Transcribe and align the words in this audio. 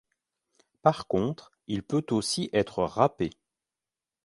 Par 0.81 1.05
contre, 1.05 1.51
il 1.67 1.83
peut 1.83 2.03
aussi 2.09 2.49
être 2.53 2.83
râpé. 2.83 3.29